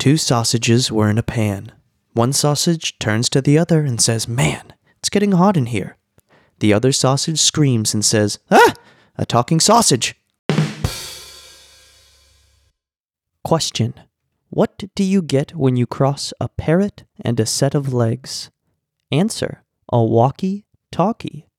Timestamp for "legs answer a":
17.92-20.02